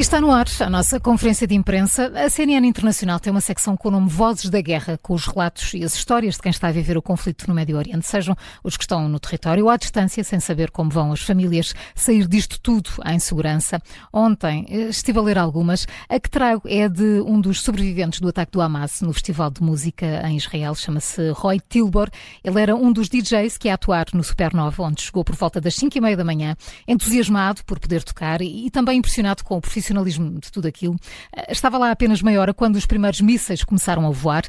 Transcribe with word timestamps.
está 0.00 0.20
no 0.20 0.30
ar 0.30 0.46
a 0.60 0.70
nossa 0.70 1.00
conferência 1.00 1.44
de 1.44 1.56
imprensa. 1.56 2.12
A 2.14 2.30
CNN 2.30 2.64
Internacional 2.64 3.18
tem 3.18 3.32
uma 3.32 3.40
secção 3.40 3.76
com 3.76 3.88
o 3.88 3.90
nome 3.90 4.08
Vozes 4.08 4.48
da 4.48 4.60
Guerra, 4.60 4.96
com 5.02 5.12
os 5.12 5.26
relatos 5.26 5.74
e 5.74 5.82
as 5.82 5.94
histórias 5.94 6.36
de 6.36 6.42
quem 6.42 6.50
está 6.50 6.68
a 6.68 6.72
viver 6.72 6.96
o 6.96 7.02
conflito 7.02 7.48
no 7.48 7.54
Médio 7.54 7.76
Oriente, 7.76 8.06
sejam 8.06 8.36
os 8.62 8.76
que 8.76 8.84
estão 8.84 9.08
no 9.08 9.18
território 9.18 9.64
ou 9.64 9.70
à 9.70 9.76
distância, 9.76 10.22
sem 10.22 10.38
saber 10.38 10.70
como 10.70 10.88
vão 10.88 11.10
as 11.10 11.20
famílias 11.20 11.74
sair 11.96 12.28
disto 12.28 12.60
tudo 12.60 12.90
em 13.04 13.18
segurança. 13.18 13.82
Ontem 14.12 14.66
eh, 14.68 14.88
estive 14.88 15.18
a 15.18 15.22
ler 15.22 15.36
algumas. 15.36 15.84
A 16.08 16.20
que 16.20 16.30
trago 16.30 16.62
é 16.66 16.88
de 16.88 17.20
um 17.26 17.40
dos 17.40 17.60
sobreviventes 17.60 18.20
do 18.20 18.28
ataque 18.28 18.52
do 18.52 18.60
Hamas 18.60 19.00
no 19.00 19.12
Festival 19.12 19.50
de 19.50 19.62
Música 19.62 20.22
em 20.28 20.36
Israel, 20.36 20.76
chama-se 20.76 21.30
Roy 21.30 21.60
Tilbor. 21.68 22.08
Ele 22.44 22.60
era 22.60 22.76
um 22.76 22.92
dos 22.92 23.08
DJs 23.08 23.58
que 23.58 23.66
ia 23.66 23.74
atuar 23.74 24.06
no 24.14 24.22
Supernova, 24.22 24.80
onde 24.80 25.02
chegou 25.02 25.24
por 25.24 25.34
volta 25.34 25.60
das 25.60 25.74
5 25.74 25.98
e 25.98 26.00
meia 26.00 26.16
da 26.16 26.24
manhã, 26.24 26.56
entusiasmado 26.86 27.64
por 27.64 27.80
poder 27.80 28.04
tocar 28.04 28.40
e 28.40 28.70
também 28.70 28.98
impressionado 28.98 29.42
com 29.42 29.56
o 29.56 29.60
profissionalismo 29.60 29.87
profissionalismo 29.88 30.38
de 30.38 30.52
tudo 30.52 30.68
aquilo. 30.68 30.96
Eh, 31.34 31.52
estava 31.52 31.78
lá 31.78 31.90
apenas 31.90 32.22
meia 32.22 32.40
hora 32.40 32.54
quando 32.54 32.76
os 32.76 32.86
primeiros 32.86 33.20
mísseis 33.20 33.64
começaram 33.64 34.06
a 34.06 34.10
voar. 34.10 34.44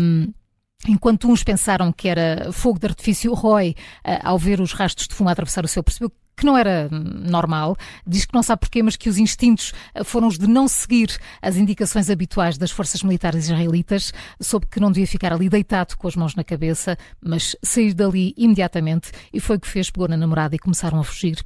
Um, 0.00 0.32
Enquanto 0.88 1.30
uns 1.30 1.44
pensaram 1.44 1.92
que 1.92 2.08
era 2.08 2.50
fogo 2.52 2.76
de 2.76 2.86
artifício, 2.86 3.32
Roy, 3.34 3.76
eh, 4.02 4.18
ao 4.20 4.36
ver 4.36 4.60
os 4.60 4.72
rastros 4.72 5.06
de 5.06 5.14
fumo 5.14 5.30
atravessar 5.30 5.64
o 5.64 5.68
céu, 5.68 5.80
percebeu 5.80 6.10
que 6.36 6.44
não 6.44 6.58
era 6.58 6.88
hum, 6.90 7.04
normal. 7.30 7.76
Diz 8.04 8.26
que 8.26 8.34
não 8.34 8.42
sabe 8.42 8.62
porquê, 8.62 8.82
mas 8.82 8.96
que 8.96 9.08
os 9.08 9.16
instintos 9.16 9.72
eh, 9.94 10.02
foram 10.02 10.26
os 10.26 10.36
de 10.36 10.48
não 10.48 10.66
seguir 10.66 11.16
as 11.40 11.56
indicações 11.56 12.10
habituais 12.10 12.58
das 12.58 12.72
forças 12.72 13.00
militares 13.04 13.44
israelitas. 13.44 14.12
Soube 14.40 14.66
que 14.66 14.80
não 14.80 14.90
devia 14.90 15.06
ficar 15.06 15.32
ali 15.32 15.48
deitado 15.48 15.96
com 15.96 16.08
as 16.08 16.16
mãos 16.16 16.34
na 16.34 16.42
cabeça, 16.42 16.98
mas 17.24 17.54
sair 17.62 17.94
dali 17.94 18.34
imediatamente. 18.36 19.12
E 19.32 19.38
foi 19.38 19.58
o 19.58 19.60
que 19.60 19.68
fez, 19.68 19.88
pegou 19.88 20.08
na 20.08 20.16
namorada 20.16 20.56
e 20.56 20.58
começaram 20.58 20.98
a 20.98 21.04
fugir. 21.04 21.44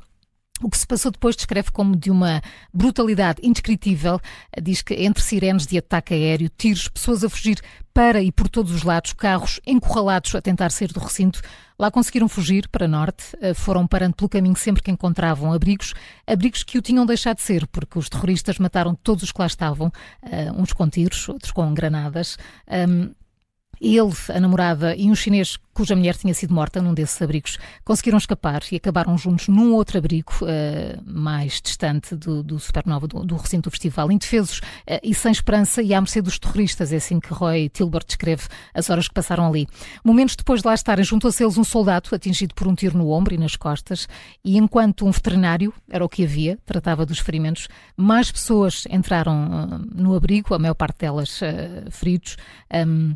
O 0.62 0.70
que 0.70 0.78
se 0.78 0.87
passou 0.87 1.10
depois 1.10 1.37
descreve 1.37 1.70
como 1.70 1.95
de 1.95 2.10
uma 2.10 2.41
brutalidade 2.73 3.40
indescritível. 3.43 4.18
Diz 4.63 4.80
que 4.80 4.95
entre 4.95 5.23
sirenes 5.23 5.66
de 5.66 5.76
ataque 5.76 6.15
aéreo, 6.15 6.51
tiros, 6.57 6.88
pessoas 6.88 7.23
a 7.23 7.29
fugir 7.29 7.60
para 7.93 8.23
e 8.23 8.32
por 8.32 8.48
todos 8.48 8.73
os 8.73 8.82
lados, 8.82 9.13
carros 9.13 9.60
encurralados 9.66 10.35
a 10.35 10.40
tentar 10.40 10.71
sair 10.71 10.93
do 10.93 11.01
recinto. 11.01 11.40
Lá 11.79 11.90
conseguiram 11.90 12.29
fugir 12.29 12.68
para 12.68 12.88
norte, 12.88 13.37
eh, 13.40 13.52
foram 13.52 13.87
parando 13.87 14.16
pelo 14.16 14.29
caminho 14.29 14.57
sempre 14.57 14.82
que 14.82 14.90
encontravam 14.90 15.52
abrigos, 15.52 15.93
abrigos 16.26 16.63
que 16.63 16.79
o 16.79 16.82
tinham 16.82 17.04
deixado 17.04 17.37
de 17.37 17.43
ser, 17.43 17.66
porque 17.66 17.98
os 17.98 18.09
terroristas 18.09 18.59
mataram 18.59 18.95
todos 18.95 19.24
os 19.24 19.32
que 19.32 19.41
lá 19.41 19.46
estavam, 19.46 19.93
eh, 20.23 20.51
uns 20.52 20.73
com 20.73 20.88
tiros, 20.88 21.29
outros 21.29 21.52
com 21.52 21.73
granadas. 21.74 22.38
Ele, 23.80 24.13
a 24.35 24.41
namorada 24.41 24.95
e 24.96 25.10
um 25.10 25.15
chinês 25.15 25.59
cuja 25.77 25.95
mulher 25.95 26.16
tinha 26.16 26.32
sido 26.32 26.55
morta 26.55 26.80
num 26.80 26.95
desses 26.95 27.21
abrigos, 27.21 27.59
conseguiram 27.85 28.16
escapar 28.16 28.63
e 28.73 28.77
acabaram 28.77 29.16
juntos 29.19 29.49
num 29.49 29.74
outro 29.74 29.99
abrigo 29.99 30.32
uh, 30.41 31.02
mais 31.05 31.60
distante 31.60 32.16
do, 32.16 32.43
do 32.43 32.59
Supernova, 32.59 33.07
do, 33.07 33.23
do, 33.23 33.37
recinto 33.37 33.69
do 33.69 33.71
festival, 33.71 34.10
indefesos 34.10 34.59
uh, 34.59 34.99
e 35.02 35.15
sem 35.15 35.30
esperança 35.30 35.82
e 35.82 35.93
à 35.93 36.01
mercê 36.01 36.23
dos 36.23 36.38
terroristas. 36.38 36.95
É 36.95 36.97
assim 36.97 37.21
que 37.21 37.32
Roy 37.32 37.69
Tilbert 37.69 38.07
descreve 38.07 38.45
as 38.73 38.88
horas 38.88 39.07
que 39.07 39.13
passaram 39.13 39.47
ali. 39.47 39.69
Momentos 40.02 40.35
depois 40.35 40.63
de 40.63 40.66
lá 40.66 40.73
estarem, 40.73 41.04
juntou-se 41.04 41.43
a 41.43 41.47
eles 41.47 41.59
um 41.59 41.65
soldado 41.65 42.09
atingido 42.10 42.54
por 42.54 42.66
um 42.66 42.74
tiro 42.74 42.97
no 42.97 43.10
ombro 43.10 43.35
e 43.35 43.38
nas 43.38 43.54
costas 43.54 44.09
e 44.43 44.57
enquanto 44.57 45.04
um 45.04 45.10
veterinário, 45.10 45.74
era 45.91 46.02
o 46.02 46.09
que 46.09 46.24
havia, 46.24 46.59
tratava 46.65 47.04
dos 47.04 47.19
ferimentos, 47.19 47.69
mais 47.95 48.32
pessoas 48.32 48.85
entraram 48.88 49.47
uh, 49.47 49.95
no 49.95 50.15
abrigo, 50.15 50.54
a 50.54 50.59
maior 50.59 50.74
parte 50.74 51.01
delas 51.01 51.38
feridos. 51.91 52.38
Um, 52.73 53.15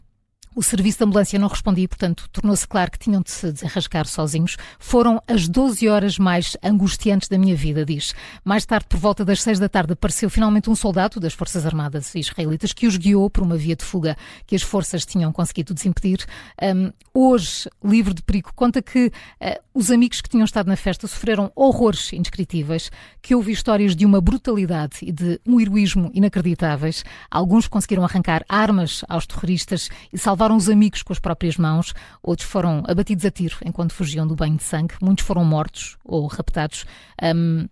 o 0.55 0.63
serviço 0.63 0.99
de 0.99 1.05
ambulância 1.05 1.39
não 1.39 1.49
respondia, 1.49 1.87
portanto, 1.87 2.29
tornou-se 2.33 2.67
claro 2.67 2.91
que 2.91 2.99
tinham 2.99 3.23
de 3.23 3.31
se 3.31 3.53
desenrascar 3.53 4.07
sozinhos. 4.07 4.57
Foram 4.79 5.23
as 5.27 5.49
12 5.49 5.89
horas 5.89 6.19
mais 6.19 6.57
angustiantes 6.63 7.29
da 7.29 7.39
minha 7.39 7.55
vida, 7.55 7.85
diz. 7.85 8.15
Mais 8.45 8.67
tarde, 8.67 8.87
por 8.89 8.99
volta 8.99 9.25
das 9.25 9.43
6 9.43 9.59
da 9.59 9.69
tarde, 9.69 9.93
apareceu 9.93 10.29
finalmente 10.29 10.69
um 10.69 10.75
soldado 10.75 11.21
das 11.21 11.35
Forças 11.35 11.65
Armadas 11.65 12.15
israelitas 12.15 12.73
que 12.73 12.87
os 12.87 12.97
guiou 12.97 13.31
por 13.31 13.43
uma 13.43 13.57
via 13.57 13.77
de 13.77 13.85
fuga 13.85 14.17
que 14.47 14.57
as 14.57 14.63
forças 14.63 15.07
tinham 15.07 15.33
conseguido 15.33 15.73
desimpedir. 15.73 16.27
Um, 16.61 16.93
hoje, 17.15 17.69
livre 17.85 18.13
de 18.13 18.23
perigo, 18.23 18.51
conta 18.55 18.83
que 18.83 19.07
uh, 19.07 19.61
os 19.81 19.91
amigos 19.91 20.21
que 20.21 20.29
tinham 20.29 20.45
estado 20.45 20.67
na 20.67 20.77
festa 20.77 21.07
sofreram 21.07 21.53
horrores 21.55 22.13
indescritíveis, 22.13 22.91
que 23.23 23.35
houve 23.35 23.53
histórias 23.53 23.95
de 23.95 24.05
uma 24.05 24.21
brutalidade 24.21 24.99
e 25.03 25.13
de 25.13 25.41
um 25.47 25.61
heroísmo 25.61 26.11
inacreditáveis. 26.13 27.05
Alguns 27.31 27.69
conseguiram 27.69 28.05
arrancar 28.05 28.45
armas 28.49 29.05
aos 29.09 29.27
terroristas 29.27 29.89
e 30.13 30.19
salvar 30.19 30.41
salvaram 30.41 30.57
os 30.57 30.71
amigos 30.71 31.03
com 31.03 31.13
as 31.13 31.19
próprias 31.19 31.59
mãos, 31.59 31.93
outros 32.23 32.49
foram 32.49 32.83
abatidos 32.89 33.27
a 33.27 33.31
tiro 33.31 33.59
enquanto 33.63 33.93
fugiam 33.93 34.27
do 34.27 34.35
banho 34.35 34.57
de 34.57 34.63
sangue, 34.63 34.95
muitos 35.03 35.23
foram 35.23 35.45
mortos 35.45 35.99
ou 36.03 36.27
raptados. 36.27 36.87
Um, 37.23 37.69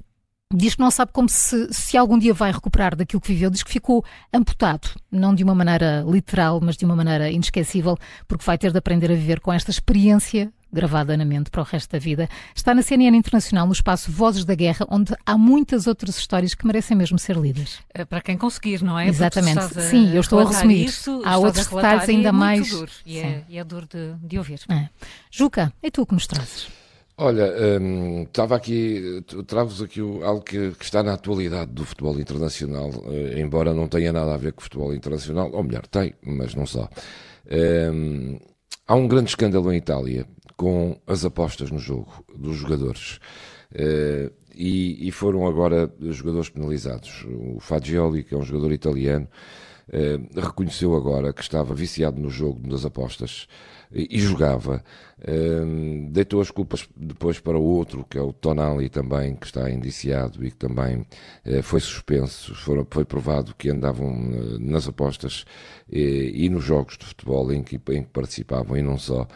Diz 0.54 0.74
que 0.74 0.80
não 0.80 0.90
sabe 0.90 1.12
como 1.12 1.28
se, 1.28 1.68
se 1.70 1.94
algum 1.94 2.18
dia 2.18 2.32
vai 2.32 2.50
recuperar 2.50 2.96
daquilo 2.96 3.20
que 3.20 3.34
viveu. 3.34 3.50
Diz 3.50 3.62
que 3.62 3.70
ficou 3.70 4.02
amputado, 4.32 4.88
não 5.12 5.34
de 5.34 5.44
uma 5.44 5.54
maneira 5.54 6.02
literal, 6.08 6.58
mas 6.58 6.74
de 6.74 6.86
uma 6.86 6.96
maneira 6.96 7.30
inesquecível, 7.30 7.98
porque 8.26 8.46
vai 8.46 8.56
ter 8.56 8.72
de 8.72 8.78
aprender 8.78 9.12
a 9.12 9.14
viver 9.14 9.40
com 9.40 9.52
esta 9.52 9.70
experiência 9.70 10.50
gravada 10.72 11.16
na 11.16 11.24
mente 11.24 11.50
para 11.50 11.60
o 11.60 11.64
resto 11.64 11.92
da 11.92 11.98
vida. 11.98 12.28
Está 12.54 12.74
na 12.74 12.82
CNN 12.82 13.16
Internacional, 13.16 13.66
no 13.66 13.72
espaço 13.72 14.10
Vozes 14.10 14.44
da 14.44 14.54
Guerra, 14.54 14.86
onde 14.90 15.14
há 15.24 15.36
muitas 15.36 15.86
outras 15.86 16.18
histórias 16.18 16.54
que 16.54 16.66
merecem 16.66 16.96
mesmo 16.96 17.18
ser 17.18 17.36
lidas. 17.36 17.78
É 17.92 18.04
para 18.04 18.20
quem 18.20 18.36
conseguir, 18.36 18.82
não 18.82 18.98
é? 18.98 19.08
Exatamente. 19.08 19.80
Sim, 19.82 20.14
eu 20.14 20.20
estou 20.20 20.40
a 20.40 20.44
resumir. 20.44 20.84
Isso, 20.84 21.22
há 21.24 21.36
outros 21.38 21.66
detalhes 21.66 22.08
ainda 22.08 22.28
é 22.28 22.32
mais. 22.32 22.70
Duro, 22.70 22.90
e, 23.04 23.18
é, 23.18 23.44
e 23.48 23.58
é 23.58 23.64
duro 23.64 23.86
de, 23.86 24.14
de 24.22 24.38
ouvir. 24.38 24.60
É. 24.68 24.88
Juca, 25.30 25.72
e 25.82 25.90
tu 25.90 26.04
que 26.04 26.14
nos 26.14 26.26
trazes? 26.26 26.68
Olha, 27.20 27.52
um, 27.80 28.22
estava 28.22 28.54
aqui, 28.54 29.24
trago-vos 29.44 29.82
aqui 29.82 30.00
algo 30.00 30.40
que, 30.40 30.70
que, 30.70 30.84
está 30.84 31.02
na 31.02 31.14
atualidade 31.14 31.72
do 31.72 31.84
futebol 31.84 32.18
internacional, 32.20 32.90
uh, 32.90 33.36
embora 33.36 33.74
não 33.74 33.88
tenha 33.88 34.12
nada 34.12 34.34
a 34.34 34.36
ver 34.36 34.52
com 34.52 34.60
o 34.60 34.62
futebol 34.62 34.94
internacional, 34.94 35.50
ou 35.52 35.64
melhor, 35.64 35.84
tem, 35.88 36.14
mas 36.24 36.54
não 36.54 36.64
só. 36.64 36.88
Um, 37.50 38.38
há 38.86 38.94
um 38.94 39.08
grande 39.08 39.30
escândalo 39.30 39.72
em 39.72 39.78
Itália 39.78 40.26
com 40.58 41.00
as 41.06 41.24
apostas 41.24 41.70
no 41.70 41.78
jogo 41.78 42.24
dos 42.36 42.56
jogadores. 42.56 43.20
Uh, 43.72 44.30
e, 44.52 45.06
e, 45.06 45.12
foram 45.12 45.46
agora 45.46 45.90
jogadores 46.00 46.48
penalizados. 46.48 47.24
O 47.28 47.60
Fagioli, 47.60 48.24
que 48.24 48.34
é 48.34 48.36
um 48.36 48.42
jogador 48.42 48.72
italiano, 48.72 49.28
uh, 49.88 50.40
reconheceu 50.40 50.94
agora 50.94 51.32
que 51.32 51.42
estava 51.42 51.74
viciado 51.74 52.20
no 52.20 52.30
jogo 52.30 52.68
das 52.68 52.84
apostas 52.84 53.46
e 53.92 54.18
jogava. 54.18 54.82
Um, 55.26 56.10
deitou 56.12 56.40
as 56.40 56.50
culpas 56.50 56.88
depois 56.96 57.40
para 57.40 57.58
o 57.58 57.62
outro, 57.62 58.06
que 58.08 58.18
é 58.18 58.20
o 58.20 58.32
Tonali 58.32 58.88
também, 58.88 59.34
que 59.34 59.46
está 59.46 59.68
indiciado 59.70 60.44
e 60.46 60.50
que 60.50 60.56
também 60.56 60.98
uh, 60.98 61.62
foi 61.62 61.80
suspenso. 61.80 62.54
Foram, 62.54 62.86
foi 62.88 63.04
provado 63.04 63.54
que 63.56 63.70
andavam 63.70 64.08
uh, 64.08 64.58
nas 64.60 64.86
apostas 64.86 65.44
e, 65.90 66.32
e, 66.34 66.48
nos 66.48 66.64
jogos 66.64 66.96
de 66.98 67.06
futebol 67.06 67.52
em 67.52 67.62
que, 67.62 67.76
em 67.76 68.02
que 68.02 68.10
participavam 68.10 68.76
e 68.76 68.82
não 68.82 68.98
só. 68.98 69.26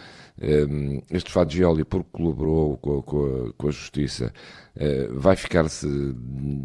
Um, 0.40 1.00
este 1.10 1.30
Fagioli, 1.30 1.84
porque 1.84 2.08
colaborou 2.10 2.76
com, 2.78 3.02
com, 3.02 3.24
a, 3.24 3.52
com 3.52 3.68
a 3.68 3.70
Justiça, 3.70 4.32
vai 5.10 5.36
ficar 5.36 5.68
se 5.68 5.86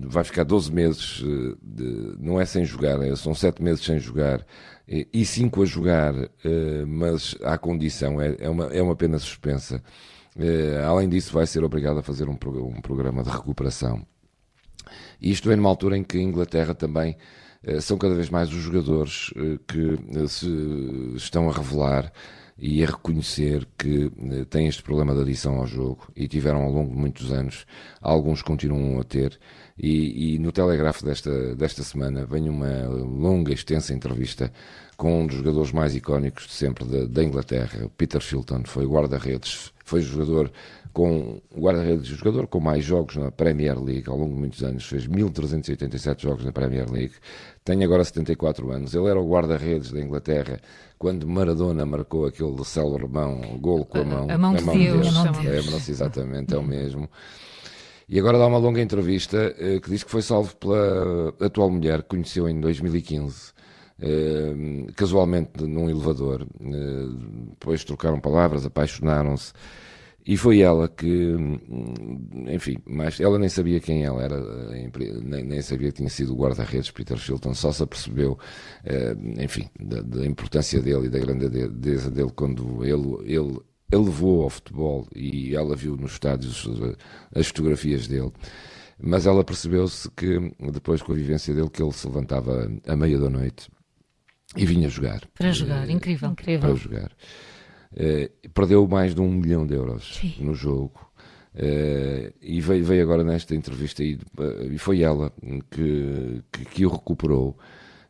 vai 0.05 0.23
ficar 0.23 0.43
12 0.43 0.71
meses, 0.71 1.23
de, 1.61 2.15
não 2.19 2.39
é 2.39 2.45
sem 2.45 2.63
jogar, 2.63 3.01
é, 3.01 3.15
são 3.15 3.35
7 3.35 3.61
meses 3.61 3.83
sem 3.83 3.99
jogar 3.99 4.45
e 4.87 5.25
cinco 5.25 5.63
a 5.63 5.65
jogar, 5.65 6.15
eh, 6.15 6.85
mas 6.87 7.35
à 7.43 7.57
condição, 7.57 8.21
é, 8.21 8.37
é, 8.39 8.49
uma, 8.49 8.67
é 8.67 8.81
uma 8.81 8.95
pena 8.95 9.19
suspensa. 9.19 9.83
Eh, 10.39 10.81
além 10.85 11.09
disso, 11.09 11.33
vai 11.33 11.45
ser 11.45 11.63
obrigado 11.63 11.99
a 11.99 12.03
fazer 12.03 12.29
um, 12.29 12.37
um 12.45 12.81
programa 12.81 13.21
de 13.21 13.29
recuperação. 13.29 14.05
Isto 15.21 15.51
é 15.51 15.55
numa 15.57 15.67
altura 15.67 15.97
em 15.97 16.03
que 16.03 16.17
a 16.17 16.21
Inglaterra 16.21 16.73
também 16.73 17.17
eh, 17.63 17.81
são 17.81 17.97
cada 17.97 18.15
vez 18.15 18.29
mais 18.29 18.49
os 18.49 18.61
jogadores 18.61 19.33
que 19.67 20.27
se 20.29 20.47
estão 21.17 21.49
a 21.49 21.53
revelar 21.53 22.11
e 22.59 22.83
a 22.83 22.87
reconhecer 22.87 23.67
que 23.77 24.11
têm 24.49 24.67
este 24.67 24.81
problema 24.81 25.13
de 25.13 25.21
adição 25.21 25.57
ao 25.57 25.67
jogo 25.67 26.11
e 26.15 26.27
tiveram 26.27 26.63
ao 26.63 26.71
longo 26.71 26.91
de 26.91 26.99
muitos 26.99 27.31
anos, 27.31 27.65
alguns 28.01 28.41
continuam 28.41 28.99
a 28.99 29.03
ter. 29.03 29.39
E, 29.77 30.33
e 30.35 30.39
no 30.39 30.51
Telegraph 30.51 31.03
desta, 31.03 31.55
desta 31.55 31.83
semana 31.83 32.25
vem 32.25 32.49
uma 32.49 32.87
longa, 32.87 33.53
extensa 33.53 33.93
entrevista 33.93 34.51
com 34.95 35.21
um 35.21 35.27
dos 35.27 35.35
jogadores 35.35 35.71
mais 35.71 35.95
icónicos 35.95 36.47
de 36.47 36.53
sempre 36.53 36.83
da, 36.85 37.05
da 37.05 37.23
Inglaterra, 37.23 37.89
Peter 37.95 38.19
Shilton, 38.19 38.63
foi 38.65 38.85
guarda-redes, 38.85 39.71
foi 39.87 40.01
jogador 40.01 40.51
com 40.91 41.39
guarda-redes, 41.55 42.07
jogador 42.07 42.47
com 42.47 42.59
mais 42.59 42.83
jogos 42.83 43.15
na 43.15 43.31
Premier 43.31 43.81
League 43.81 44.09
ao 44.09 44.17
longo 44.17 44.33
de 44.33 44.39
muitos 44.39 44.63
anos, 44.63 44.85
fez 44.85 45.07
1387 45.07 46.23
jogos 46.23 46.43
na 46.43 46.51
Premier 46.51 46.91
League, 46.91 47.13
tem 47.63 47.83
agora 47.83 48.03
74 48.03 48.69
anos. 48.71 48.93
Ele 48.93 49.07
era 49.07 49.19
o 49.19 49.29
guarda-redes 49.29 49.91
da 49.91 50.01
Inglaterra 50.01 50.59
quando 50.99 51.25
Maradona 51.25 51.85
marcou 51.85 52.25
aquele 52.25 52.65
célebre 52.65 53.07
mão, 53.07 53.39
gol 53.61 53.85
com 53.85 53.99
a 53.99 54.03
mão. 54.03 54.27
A, 54.29 54.33
a 54.33 54.37
mão 54.37 54.55
de 54.55 54.65
Deus. 54.65 55.13
Deus. 55.13 55.43
Lembram-se 55.43 55.91
exatamente, 55.91 56.53
é 56.53 56.57
o 56.57 56.63
mesmo. 56.63 57.09
E 58.09 58.19
agora 58.19 58.37
dá 58.37 58.47
uma 58.47 58.57
longa 58.57 58.81
entrevista 58.81 59.55
eh, 59.57 59.79
que 59.79 59.89
diz 59.89 60.03
que 60.03 60.11
foi 60.11 60.21
salvo 60.21 60.55
pela 60.55 61.33
atual 61.39 61.69
mulher 61.69 62.01
que 62.01 62.09
conheceu 62.09 62.49
em 62.49 62.59
2015. 62.59 63.53
Uh, 63.99 64.93
casualmente 64.93 65.63
num 65.63 65.89
elevador, 65.89 66.43
uh, 66.43 67.13
depois 67.49 67.83
trocaram 67.83 68.19
palavras, 68.19 68.63
apaixonaram-se 68.63 69.53
E 70.27 70.35
foi 70.35 70.59
ela 70.59 70.89
que, 70.89 71.35
enfim, 72.53 72.77
mas 72.85 73.17
ela 73.21 73.39
nem 73.39 73.47
sabia 73.47 73.79
quem 73.79 74.03
ela 74.03 74.21
era, 74.21 74.37
nem, 75.23 75.45
nem 75.45 75.61
sabia 75.61 75.89
que 75.89 75.99
tinha 75.99 76.09
sido 76.09 76.33
o 76.33 76.37
guarda-redes 76.37 76.91
Peter 76.91 77.17
Shilton, 77.17 77.53
só 77.53 77.71
se 77.71 77.81
apercebeu, 77.81 78.37
eh, 78.83 79.15
enfim, 79.41 79.69
da, 79.79 80.01
da, 80.01 80.25
importância 80.25 80.81
dele 80.81 81.05
e 81.05 81.09
da 81.09 81.19
grandeza 81.19 82.11
dele 82.11 82.31
quando 82.35 82.83
ele, 82.83 83.19
ele, 83.23 83.57
ele 83.89 84.03
levou 84.03 84.43
ao 84.43 84.49
futebol 84.49 85.07
e 85.15 85.55
ela 85.55 85.77
viu 85.77 85.95
nos 85.95 86.11
estádios 86.11 86.69
as 87.33 87.47
fotografias 87.47 88.05
dele. 88.05 88.33
Mas 88.99 89.25
ela 89.25 89.45
percebeu-se 89.45 90.11
que, 90.11 90.53
depois 90.73 91.01
com 91.01 91.13
a 91.13 91.15
vivência 91.15 91.53
dele, 91.53 91.69
que 91.69 91.81
ele 91.81 91.93
se 91.93 92.05
levantava 92.05 92.69
à 92.85 92.95
meia 92.97 93.17
da 93.17 93.29
noite 93.29 93.69
e 94.55 94.65
vinha 94.65 94.89
jogar. 94.89 95.21
Para 95.33 95.51
jogar, 95.51 95.89
incrível, 95.89 96.29
incrível. 96.29 96.69
Para 96.69 96.75
jogar. 96.75 97.11
Uh, 97.91 98.49
perdeu 98.49 98.87
mais 98.87 99.15
de 99.15 99.21
um 99.21 99.29
milhão 99.29 99.65
de 99.65 99.73
euros 99.73 100.19
Sim. 100.21 100.35
no 100.39 100.53
jogo. 100.53 101.07
Uh, 101.55 102.31
e 102.41 102.61
veio, 102.61 102.85
veio, 102.85 103.01
agora 103.01 103.23
nesta 103.23 103.55
entrevista 103.55 104.03
e, 104.03 104.15
uh, 104.15 104.71
e 104.71 104.77
foi 104.77 105.01
ela 105.01 105.33
que, 105.71 106.43
que, 106.51 106.65
que 106.65 106.85
o 106.85 106.89
recuperou. 106.89 107.57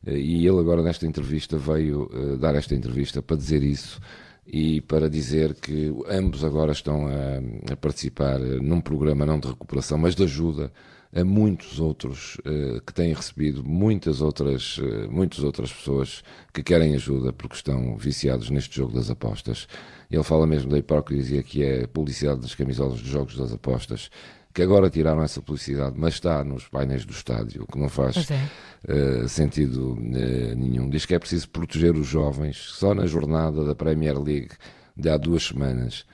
e 0.06 0.45
ele 0.45 0.60
agora 0.60 0.84
nesta 0.84 1.07
entrevista 1.07 1.57
veio 1.57 2.10
dar 2.39 2.56
esta 2.56 2.75
entrevista 2.75 3.22
para 3.22 3.38
dizer 3.38 3.63
isso 3.63 4.01
e 4.45 4.81
para 4.81 5.10
dizer 5.10 5.54
que 5.56 5.94
ambos 6.10 6.44
agora 6.44 6.72
estão 6.72 7.07
a, 7.07 7.74
a 7.74 7.75
participar 7.78 8.39
num 8.39 8.81
programa 8.81 9.25
não 9.25 9.39
de 9.39 9.48
recuperação, 9.48 9.98
mas 9.98 10.16
de 10.16 10.24
ajuda 10.24 10.72
a 11.15 11.24
muitos 11.24 11.80
outros 11.80 12.38
uh, 12.39 12.81
que 12.86 12.94
têm 12.94 13.13
recebido, 13.13 13.63
muitas 13.63 14.21
outras, 14.21 14.77
uh, 14.77 15.09
muitas 15.09 15.44
outras 15.44 15.71
pessoas 15.71 16.24
que 16.54 16.62
querem 16.62 16.95
ajuda 16.95 17.31
porque 17.31 17.56
estão 17.56 17.98
viciados 17.98 18.50
neste 18.50 18.75
jogo 18.75 18.94
das 18.94 19.09
apostas. 19.09 19.68
Ele 20.12 20.24
fala 20.24 20.45
mesmo 20.45 20.69
da 20.69 20.77
hipocrisia 20.77 21.42
que 21.44 21.63
é 21.63 21.83
a 21.83 21.88
publicidade 21.88 22.42
das 22.42 22.56
camisolas 22.56 23.01
dos 23.01 23.09
jogos 23.09 23.36
das 23.38 23.54
apostas, 23.54 24.09
que 24.54 24.62
agora 24.62 24.89
tiraram 24.89 25.21
essa 25.21 25.42
publicidade, 25.42 25.95
mas 25.98 26.15
está 26.15 26.44
nos 26.44 26.68
painéis 26.68 27.06
do 27.06 27.12
estádio, 27.12 27.63
o 27.63 27.71
que 27.71 27.77
não 27.77 27.89
faz 27.89 28.30
é. 28.31 29.24
uh, 29.24 29.30
sentido 29.30 29.95
nenhum. 30.00 30.89
Diz 30.89 31.06
que 31.06 31.13
é 31.13 31.19
preciso 31.19 31.50
proteger 31.50 31.95
os 31.95 32.07
jovens. 32.07 32.57
Só 32.57 32.94
na 32.94 33.06
jornada 33.06 33.63
da 33.63 33.75
Premier 33.75 34.19
League 34.19 34.51
de 34.95 35.10
há 35.10 35.18
duas 35.18 35.44
semanas 35.44 36.06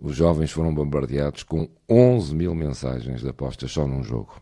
os 0.00 0.16
jovens 0.16 0.50
foram 0.50 0.74
bombardeados 0.74 1.42
com 1.42 1.68
11 1.88 2.34
mil 2.34 2.54
mensagens 2.54 3.20
de 3.20 3.28
apostas 3.28 3.70
só 3.70 3.86
num 3.86 4.02
jogo. 4.02 4.40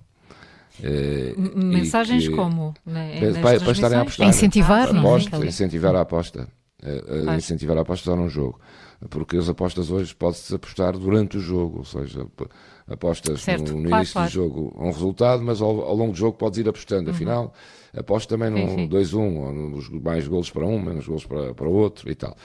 Eh, 0.82 1.34
mensagens 1.36 2.26
que, 2.26 2.34
como? 2.34 2.74
para, 2.84 3.60
para 3.60 3.72
estarem 3.72 3.98
a 3.98 4.02
apostar. 4.02 4.28
Incentivar, 4.28 4.92
não 4.92 5.16
é? 5.16 5.46
Incentivar 5.46 5.94
a 5.94 6.00
aposta. 6.00 6.48
Uh, 6.82 7.34
incentivar 7.36 7.78
a 7.78 7.82
aposta 7.82 8.10
só 8.10 8.16
num 8.16 8.28
jogo. 8.28 8.60
Porque 9.08 9.36
as 9.36 9.48
apostas 9.48 9.90
hoje 9.90 10.14
pode-se 10.14 10.54
apostar 10.54 10.96
durante 10.96 11.36
o 11.36 11.40
jogo, 11.40 11.78
ou 11.78 11.84
seja, 11.84 12.26
apostas 12.86 13.40
certo, 13.40 13.72
no, 13.72 13.80
no 13.80 13.88
claro, 13.88 14.02
início 14.02 14.12
claro. 14.12 14.28
do 14.28 14.32
jogo 14.32 14.76
um 14.78 14.90
resultado, 14.90 15.42
mas 15.42 15.60
ao, 15.60 15.80
ao, 15.80 15.94
longo 15.94 16.12
do 16.12 16.18
jogo 16.18 16.36
podes 16.36 16.58
ir 16.58 16.68
apostando. 16.68 17.08
Uhum. 17.08 17.14
Afinal, 17.14 17.54
aposto 17.96 18.28
também 18.28 18.50
no 18.50 18.88
2-1, 18.88 19.52
nos 19.52 19.88
mais 19.88 20.26
golos 20.28 20.50
para 20.50 20.66
um, 20.66 20.80
menos 20.80 21.06
golos 21.06 21.26
para, 21.26 21.54
para 21.54 21.68
outro 21.68 22.10
e 22.10 22.14
tal. 22.14 22.36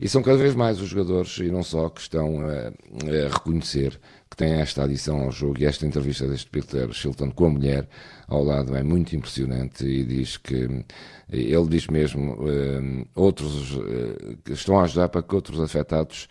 E 0.00 0.08
são 0.08 0.22
cada 0.22 0.38
vez 0.38 0.54
mais 0.54 0.80
os 0.80 0.88
jogadores, 0.88 1.36
e 1.38 1.50
não 1.50 1.62
só, 1.62 1.88
que 1.88 2.00
estão 2.00 2.40
a, 2.40 2.68
a 2.68 3.28
reconhecer 3.32 3.98
que 4.36 4.44
têm 4.44 4.60
esta 4.60 4.84
adição 4.84 5.22
ao 5.22 5.32
jogo. 5.32 5.58
E 5.58 5.64
esta 5.64 5.86
entrevista 5.86 6.28
deste 6.28 6.50
Peter 6.50 6.92
Shilton 6.92 7.30
com 7.30 7.46
a 7.46 7.50
mulher 7.50 7.88
ao 8.28 8.44
lado 8.44 8.76
é 8.76 8.82
muito 8.82 9.16
impressionante 9.16 9.84
e 9.86 10.04
diz 10.04 10.36
que 10.36 10.84
ele 11.30 11.68
diz 11.68 11.86
mesmo 11.86 12.34
uh, 12.34 13.08
outros 13.14 13.74
uh, 13.74 14.38
estão 14.50 14.78
a 14.78 14.84
ajudar 14.84 15.08
para 15.08 15.22
que 15.22 15.34
outros 15.34 15.60
afetados 15.60 16.28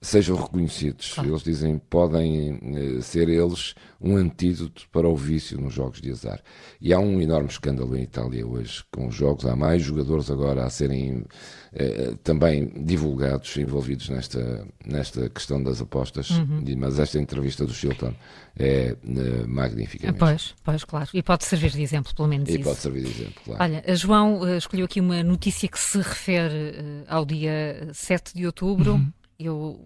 sejam 0.00 0.36
reconhecidos. 0.36 1.12
Claro. 1.12 1.30
Eles 1.30 1.42
dizem 1.42 1.78
podem 1.78 2.52
uh, 2.52 3.02
ser 3.02 3.28
eles 3.28 3.74
um 4.00 4.16
antídoto 4.16 4.88
para 4.90 5.06
o 5.06 5.14
vício 5.14 5.60
nos 5.60 5.74
jogos 5.74 6.00
de 6.00 6.10
azar. 6.10 6.40
E 6.80 6.94
há 6.94 6.98
um 6.98 7.20
enorme 7.20 7.50
escândalo 7.50 7.94
em 7.94 8.02
Itália 8.04 8.46
hoje 8.46 8.82
com 8.90 9.08
os 9.08 9.14
jogos. 9.14 9.44
Há 9.44 9.54
mais 9.54 9.82
jogadores 9.82 10.30
agora 10.30 10.64
a 10.64 10.70
serem 10.70 11.18
uh, 11.18 12.16
também 12.24 12.72
divulgados, 12.82 13.54
envolvidos 13.58 14.08
nesta, 14.08 14.66
nesta 14.86 15.28
questão 15.28 15.62
das 15.62 15.82
apostas. 15.82 16.30
Uhum. 16.30 16.64
Mas 16.78 16.98
esta 16.98 17.18
entrevista 17.18 17.66
do 17.66 17.74
Shilton 17.74 18.14
é 18.58 18.96
uh, 19.04 19.46
magnífica. 19.46 20.06
Mesmo. 20.06 20.18
Pois, 20.18 20.54
pois, 20.64 20.82
claro. 20.82 21.10
E 21.12 21.22
pode 21.22 21.44
servir 21.44 21.72
de 21.72 21.82
exemplo, 21.82 22.14
pelo 22.14 22.26
menos. 22.28 22.48
E 22.48 22.54
isso. 22.54 22.64
pode 22.64 22.78
servir 22.78 23.02
de 23.02 23.10
exemplo, 23.10 23.42
claro. 23.44 23.62
Olha, 23.62 23.94
João 23.94 24.56
escolheu 24.56 24.86
aqui 24.86 24.98
uma 24.98 25.22
notícia 25.22 25.68
que 25.68 25.78
se 25.78 25.98
refere 25.98 27.04
ao 27.06 27.26
dia 27.26 27.90
7 27.92 28.34
de 28.34 28.46
outubro. 28.46 28.92
Uhum 28.92 29.12
eu 29.40 29.80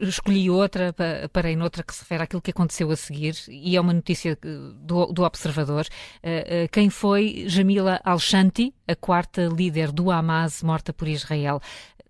escolhi 0.00 0.50
outra, 0.50 0.94
parei 1.32 1.54
noutra 1.54 1.82
que 1.82 1.94
se 1.94 2.00
refere 2.00 2.24
àquilo 2.24 2.42
que 2.42 2.50
aconteceu 2.50 2.90
a 2.90 2.96
seguir, 2.96 3.34
e 3.48 3.76
é 3.76 3.80
uma 3.80 3.92
notícia 3.92 4.36
do, 4.80 5.06
do 5.06 5.22
Observador. 5.22 5.86
Uh, 6.22 6.64
uh, 6.64 6.68
quem 6.72 6.90
foi 6.90 7.44
Jamila 7.46 8.00
Al-Shanti, 8.04 8.74
a 8.86 8.96
quarta 8.96 9.46
líder 9.46 9.92
do 9.92 10.10
Hamas 10.10 10.62
morta 10.62 10.92
por 10.92 11.06
Israel? 11.06 11.60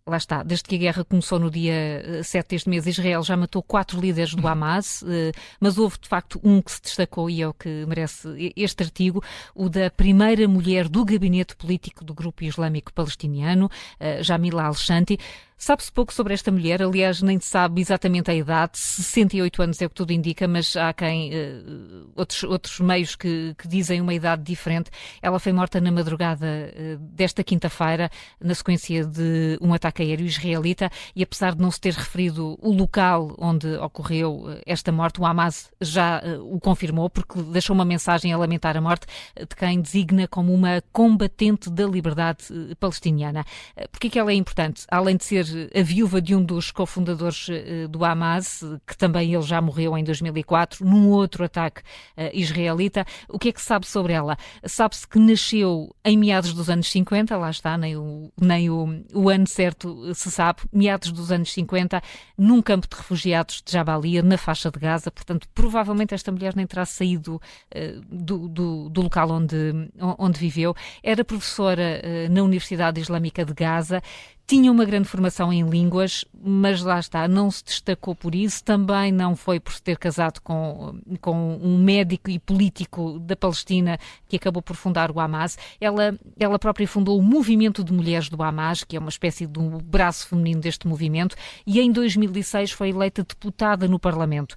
lá 0.08 0.16
está, 0.16 0.42
desde 0.42 0.64
que 0.64 0.76
a 0.76 0.78
guerra 0.78 1.04
começou 1.04 1.38
no 1.38 1.50
dia 1.50 2.22
7 2.22 2.38
eh, 2.38 2.48
deste 2.48 2.68
mês, 2.68 2.86
Israel 2.86 3.22
já 3.22 3.36
matou 3.36 3.62
quatro 3.62 4.00
líderes 4.00 4.34
do 4.34 4.48
Hamas, 4.48 5.04
eh, 5.06 5.32
mas 5.60 5.78
houve 5.78 5.98
de 6.00 6.08
facto 6.08 6.40
um 6.42 6.62
que 6.62 6.72
se 6.72 6.82
destacou 6.82 7.28
e 7.28 7.42
é 7.42 7.48
o 7.48 7.52
que 7.52 7.84
merece 7.86 8.52
este 8.56 8.82
artigo, 8.82 9.22
o 9.54 9.68
da 9.68 9.90
primeira 9.90 10.48
mulher 10.48 10.88
do 10.88 11.04
gabinete 11.04 11.54
político 11.54 12.04
do 12.04 12.14
grupo 12.14 12.42
islâmico 12.42 12.92
palestiniano, 12.92 13.70
eh, 14.00 14.22
Jamila 14.22 14.64
Al-Shanti. 14.64 15.18
Sabe-se 15.60 15.90
pouco 15.90 16.14
sobre 16.14 16.32
esta 16.32 16.52
mulher, 16.52 16.80
aliás, 16.80 17.20
nem 17.20 17.40
sabe 17.40 17.80
exatamente 17.80 18.30
a 18.30 18.34
idade, 18.34 18.78
68 18.78 19.60
anos 19.60 19.82
é 19.82 19.86
o 19.86 19.88
que 19.88 19.94
tudo 19.96 20.12
indica, 20.12 20.46
mas 20.46 20.76
há 20.76 20.92
quem, 20.92 21.32
uh, 21.34 22.12
outros, 22.14 22.44
outros 22.44 22.78
meios 22.78 23.16
que, 23.16 23.56
que, 23.58 23.66
dizem 23.66 24.00
uma 24.00 24.14
idade 24.14 24.44
diferente. 24.44 24.88
Ela 25.20 25.40
foi 25.40 25.52
morta 25.52 25.80
na 25.80 25.90
madrugada 25.90 26.46
uh, 26.46 26.96
desta 26.98 27.42
quinta-feira, 27.42 28.08
na 28.40 28.54
sequência 28.54 29.04
de 29.04 29.58
um 29.60 29.74
ataque 29.74 30.00
aéreo 30.00 30.26
israelita, 30.26 30.92
e 31.14 31.24
apesar 31.24 31.56
de 31.56 31.60
não 31.60 31.72
se 31.72 31.80
ter 31.80 31.92
referido 31.92 32.56
o 32.62 32.72
local 32.72 33.34
onde 33.36 33.66
ocorreu 33.78 34.44
uh, 34.44 34.60
esta 34.64 34.92
morte, 34.92 35.20
o 35.20 35.26
Hamas 35.26 35.72
já 35.80 36.22
o 36.40 36.60
confirmou, 36.60 37.10
porque 37.10 37.42
deixou 37.42 37.74
uma 37.74 37.84
mensagem 37.84 38.32
a 38.32 38.38
lamentar 38.38 38.76
a 38.76 38.80
morte 38.80 39.08
de 39.36 39.56
quem 39.56 39.80
designa 39.80 40.28
como 40.28 40.54
uma 40.54 40.80
combatente 40.92 41.68
da 41.68 41.84
liberdade 41.84 42.44
palestiniana. 42.78 43.44
Por 43.90 43.98
que 43.98 44.16
ela 44.16 44.30
é 44.30 44.34
importante? 44.34 44.84
Além 44.88 45.16
de 45.16 45.24
ser 45.24 45.47
a 45.74 45.82
viúva 45.82 46.20
de 46.20 46.34
um 46.34 46.42
dos 46.42 46.70
cofundadores 46.70 47.48
eh, 47.50 47.86
do 47.88 48.04
Hamas, 48.04 48.62
que 48.86 48.96
também 48.96 49.34
ele 49.34 49.42
já 49.42 49.60
morreu 49.60 49.96
em 49.96 50.04
2004, 50.04 50.84
num 50.84 51.08
outro 51.10 51.44
ataque 51.44 51.80
uh, 52.16 52.30
israelita. 52.32 53.04
O 53.28 53.38
que 53.38 53.48
é 53.48 53.52
que 53.52 53.60
sabe 53.60 53.86
sobre 53.86 54.12
ela? 54.12 54.36
Sabe-se 54.64 55.06
que 55.06 55.18
nasceu 55.18 55.94
em 56.04 56.16
meados 56.16 56.52
dos 56.52 56.70
anos 56.70 56.90
50, 56.90 57.36
lá 57.36 57.50
está, 57.50 57.76
nem 57.76 57.96
o, 57.96 58.32
nem 58.40 58.70
o, 58.70 59.04
o 59.12 59.28
ano 59.28 59.46
certo 59.46 60.14
se 60.14 60.30
sabe, 60.30 60.60
meados 60.72 61.12
dos 61.12 61.30
anos 61.30 61.52
50, 61.52 62.02
num 62.36 62.62
campo 62.62 62.86
de 62.88 62.96
refugiados 62.96 63.62
de 63.64 63.72
Jabalia, 63.72 64.22
na 64.22 64.38
faixa 64.38 64.70
de 64.70 64.78
Gaza. 64.78 65.10
Portanto, 65.10 65.48
provavelmente 65.54 66.14
esta 66.14 66.32
mulher 66.32 66.54
nem 66.54 66.66
terá 66.66 66.84
saído 66.84 67.36
uh, 67.36 68.00
do, 68.10 68.48
do, 68.48 68.88
do, 68.88 69.02
local 69.02 69.30
onde, 69.30 69.90
onde 70.18 70.38
viveu. 70.38 70.74
Era 71.02 71.24
professora 71.24 72.02
na 72.30 72.42
Universidade 72.42 73.00
Islâmica 73.00 73.44
de 73.44 73.54
Gaza, 73.54 74.02
tinha 74.48 74.72
uma 74.72 74.86
grande 74.86 75.06
formação 75.06 75.52
em 75.52 75.62
línguas, 75.68 76.24
mas 76.42 76.80
lá 76.80 76.98
está, 76.98 77.28
não 77.28 77.50
se 77.50 77.62
destacou 77.62 78.14
por 78.14 78.34
isso, 78.34 78.64
também 78.64 79.12
não 79.12 79.36
foi 79.36 79.60
por 79.60 79.74
se 79.74 79.82
ter 79.82 79.98
casado 79.98 80.40
com, 80.40 80.98
com 81.20 81.58
um 81.62 81.76
médico 81.76 82.30
e 82.30 82.38
político 82.38 83.18
da 83.18 83.36
Palestina 83.36 83.98
que 84.26 84.36
acabou 84.36 84.62
por 84.62 84.74
fundar 84.74 85.10
o 85.10 85.20
Hamas. 85.20 85.58
Ela, 85.78 86.18
ela 86.40 86.58
própria 86.58 86.88
fundou 86.88 87.18
o 87.18 87.22
Movimento 87.22 87.84
de 87.84 87.92
Mulheres 87.92 88.30
do 88.30 88.42
Hamas, 88.42 88.82
que 88.84 88.96
é 88.96 88.98
uma 88.98 89.10
espécie 89.10 89.46
de 89.46 89.58
um 89.58 89.76
braço 89.76 90.26
feminino 90.26 90.62
deste 90.62 90.88
movimento, 90.88 91.36
e 91.66 91.78
em 91.78 91.92
2006 91.92 92.72
foi 92.72 92.88
eleita 92.88 93.22
deputada 93.22 93.86
no 93.86 93.98
Parlamento. 93.98 94.56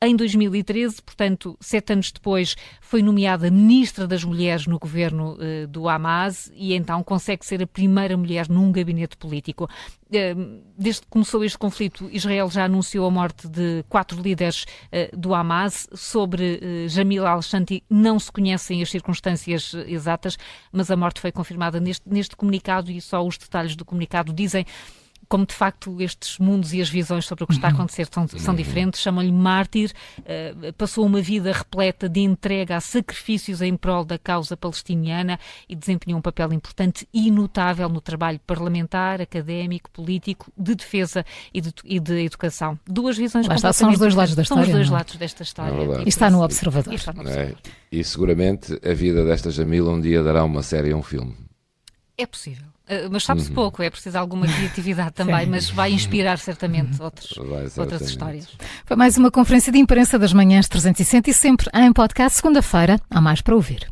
Em 0.00 0.14
2013, 0.14 1.02
portanto, 1.02 1.58
sete 1.60 1.92
anos 1.92 2.12
depois, 2.12 2.54
foi 2.80 3.02
nomeada 3.02 3.50
Ministra 3.50 4.06
das 4.06 4.22
Mulheres 4.22 4.64
no 4.64 4.78
governo 4.78 5.32
uh, 5.34 5.66
do 5.66 5.88
Hamas 5.88 6.52
e 6.54 6.72
então 6.72 7.02
consegue 7.02 7.44
ser 7.44 7.60
a 7.64 7.66
primeira 7.66 8.16
mulher 8.16 8.48
num 8.48 8.70
gabinete 8.70 9.16
político. 9.16 9.64
Uh, 9.64 10.62
desde 10.78 11.00
que 11.00 11.08
começou 11.08 11.42
este 11.42 11.58
conflito, 11.58 12.08
Israel 12.12 12.48
já 12.48 12.66
anunciou 12.66 13.08
a 13.08 13.10
morte 13.10 13.48
de 13.48 13.84
quatro 13.88 14.22
líderes 14.22 14.62
uh, 14.62 15.16
do 15.16 15.34
Hamas. 15.34 15.88
Sobre 15.92 16.86
Jamil 16.86 17.26
al-Shanti 17.26 17.82
não 17.90 18.20
se 18.20 18.30
conhecem 18.30 18.80
as 18.80 18.90
circunstâncias 18.90 19.74
exatas, 19.88 20.38
mas 20.70 20.92
a 20.92 20.96
morte 20.96 21.20
foi 21.20 21.32
confirmada 21.32 21.80
neste, 21.80 22.08
neste 22.08 22.36
comunicado 22.36 22.88
e 22.92 23.00
só 23.00 23.26
os 23.26 23.36
detalhes 23.36 23.74
do 23.74 23.84
comunicado 23.84 24.32
dizem 24.32 24.64
como 25.28 25.44
de 25.44 25.54
facto 25.54 26.00
estes 26.00 26.38
mundos 26.38 26.72
e 26.72 26.80
as 26.80 26.88
visões 26.88 27.26
sobre 27.26 27.44
o 27.44 27.46
que 27.46 27.52
está 27.52 27.68
a 27.68 27.70
acontecer 27.70 28.08
são, 28.10 28.26
são 28.26 28.54
diferentes, 28.54 29.00
chamam-lhe 29.00 29.30
mártir, 29.30 29.92
uh, 30.20 30.72
passou 30.72 31.04
uma 31.04 31.20
vida 31.20 31.52
repleta 31.52 32.08
de 32.08 32.20
entrega 32.20 32.76
a 32.76 32.80
sacrifícios 32.80 33.60
em 33.60 33.76
prol 33.76 34.04
da 34.04 34.18
causa 34.18 34.56
palestiniana 34.56 35.38
e 35.68 35.76
desempenhou 35.76 36.18
um 36.18 36.22
papel 36.22 36.52
importante 36.52 37.06
e 37.12 37.30
notável 37.30 37.88
no 37.88 38.00
trabalho 38.00 38.40
parlamentar, 38.46 39.20
académico, 39.20 39.90
político, 39.90 40.50
de 40.56 40.74
defesa 40.74 41.24
e 41.52 41.60
de, 41.60 41.72
e 41.84 42.00
de 42.00 42.24
educação. 42.24 42.78
Duas 42.86 43.16
visões 43.16 43.46
Lá 43.46 43.54
está, 43.54 43.72
são 43.72 43.90
os 43.90 43.98
dois 43.98 44.14
lados 44.14 44.34
da 44.34 44.42
história. 44.42 44.64
São 44.64 44.72
os 44.72 44.76
dois 44.76 44.88
é? 44.88 44.92
lados 44.92 45.16
desta 45.16 45.42
história. 45.42 46.00
É 46.00 46.04
e 46.04 46.08
está 46.08 46.30
no 46.30 46.42
observador. 46.42 46.92
E, 46.92 46.96
está 46.96 47.12
no 47.12 47.20
observador. 47.20 47.58
É, 47.58 47.72
e 47.92 48.02
seguramente 48.02 48.78
a 48.82 48.94
vida 48.94 49.24
desta 49.24 49.50
Jamila 49.50 49.92
um 49.92 50.00
dia 50.00 50.22
dará 50.22 50.42
uma 50.44 50.62
série 50.62 50.92
ou 50.92 51.00
um 51.00 51.02
filme. 51.02 51.36
É 52.16 52.26
possível. 52.26 52.66
Uh, 52.88 53.10
mas 53.10 53.24
sabe-se 53.24 53.50
uhum. 53.50 53.54
pouco, 53.54 53.82
é 53.82 53.90
preciso 53.90 54.16
alguma 54.16 54.46
criatividade 54.46 55.12
também, 55.14 55.46
mas 55.46 55.68
vai 55.68 55.92
inspirar 55.92 56.38
certamente 56.38 57.00
outros, 57.02 57.28
certamente. 57.28 57.80
outras 57.80 58.02
histórias. 58.02 58.48
Foi 58.86 58.96
mais 58.96 59.18
uma 59.18 59.30
conferência 59.30 59.70
de 59.70 59.78
imprensa 59.78 60.18
das 60.18 60.32
manhãs 60.32 60.68
360 60.68 61.28
e 61.28 61.34
sempre 61.34 61.68
em 61.74 61.92
podcast, 61.92 62.38
segunda-feira, 62.38 62.98
há 63.10 63.20
mais 63.20 63.42
para 63.42 63.54
ouvir. 63.54 63.88